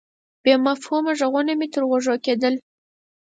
[0.43, 2.55] بې مفهومه ږغونه مې تر غوږ کېدل.